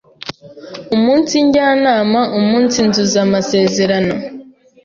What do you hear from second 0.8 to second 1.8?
umunsijya